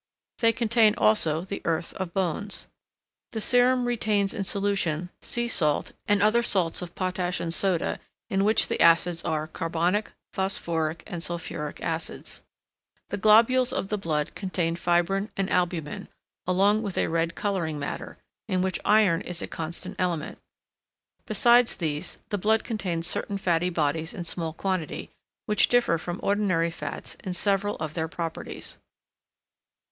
They 0.39 0.51
contain 0.51 0.95
also 0.97 1.41
the 1.41 1.61
earth 1.63 1.93
of 1.93 2.11
bones. 2.11 2.67
The 3.33 3.39
serum 3.39 3.85
retains 3.85 4.33
in 4.33 4.43
solution 4.43 5.11
sea 5.21 5.47
salt 5.47 5.91
and 6.07 6.23
other 6.23 6.41
salts 6.41 6.81
of 6.81 6.95
potash 6.95 7.39
and 7.39 7.53
soda, 7.53 7.99
in 8.27 8.43
which 8.43 8.67
the 8.67 8.81
acids 8.81 9.23
are 9.23 9.45
carbonic, 9.45 10.09
phosphoric, 10.33 11.03
and 11.05 11.21
sulphuric 11.21 11.79
acids. 11.83 12.41
The 13.09 13.17
globules 13.17 13.71
of 13.71 13.89
the 13.89 13.97
blood 13.99 14.33
contain 14.33 14.75
fibrine 14.75 15.29
and 15.37 15.47
albumen, 15.51 16.07
along 16.47 16.81
with 16.81 16.97
a 16.97 17.05
red 17.05 17.35
colouring 17.35 17.77
matter, 17.77 18.17
in 18.47 18.63
which 18.63 18.79
iron 18.83 19.21
is 19.21 19.39
a 19.43 19.47
constant 19.47 19.95
element. 19.99 20.39
Besides 21.27 21.75
these, 21.75 22.17
the 22.29 22.39
blood 22.39 22.63
contains 22.63 23.05
certain 23.05 23.37
fatty 23.37 23.69
bodies 23.69 24.15
in 24.15 24.23
small 24.23 24.51
quantity, 24.53 25.11
which 25.45 25.67
differ 25.67 25.99
from 25.99 26.19
ordinary 26.23 26.71
fats 26.71 27.17
in 27.23 27.35
several 27.35 27.75
of 27.75 27.93
their 27.93 28.07
properties. 28.07 28.79